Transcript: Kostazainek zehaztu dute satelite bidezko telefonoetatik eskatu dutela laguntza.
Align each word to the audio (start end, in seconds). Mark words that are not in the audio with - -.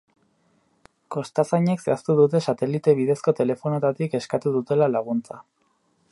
Kostazainek 1.15 1.83
zehaztu 1.83 2.15
dute 2.19 2.41
satelite 2.45 2.95
bidezko 3.01 3.33
telefonoetatik 3.41 4.19
eskatu 4.21 4.55
dutela 4.57 4.89
laguntza. 4.95 5.39